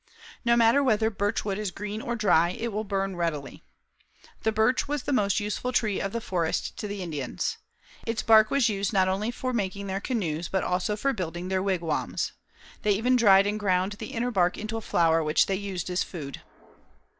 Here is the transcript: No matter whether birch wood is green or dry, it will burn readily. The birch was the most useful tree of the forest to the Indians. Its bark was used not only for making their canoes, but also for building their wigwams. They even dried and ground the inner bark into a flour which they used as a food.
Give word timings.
No 0.43 0.57
matter 0.57 0.83
whether 0.83 1.11
birch 1.11 1.45
wood 1.45 1.59
is 1.59 1.69
green 1.69 2.01
or 2.01 2.15
dry, 2.15 2.49
it 2.59 2.69
will 2.73 2.83
burn 2.83 3.15
readily. 3.15 3.61
The 4.41 4.51
birch 4.51 4.87
was 4.87 5.03
the 5.03 5.13
most 5.13 5.39
useful 5.39 5.71
tree 5.71 5.99
of 6.01 6.11
the 6.11 6.19
forest 6.19 6.75
to 6.77 6.87
the 6.87 7.03
Indians. 7.03 7.59
Its 8.07 8.23
bark 8.23 8.49
was 8.49 8.67
used 8.67 8.93
not 8.93 9.07
only 9.07 9.29
for 9.29 9.53
making 9.53 9.85
their 9.85 10.01
canoes, 10.01 10.49
but 10.49 10.63
also 10.63 10.95
for 10.95 11.13
building 11.13 11.49
their 11.49 11.61
wigwams. 11.61 12.31
They 12.81 12.93
even 12.93 13.15
dried 13.15 13.45
and 13.45 13.59
ground 13.59 13.91
the 13.99 14.13
inner 14.13 14.31
bark 14.31 14.57
into 14.57 14.75
a 14.75 14.81
flour 14.81 15.23
which 15.23 15.45
they 15.45 15.55
used 15.55 15.87
as 15.87 16.01
a 16.01 16.05
food. 16.07 16.41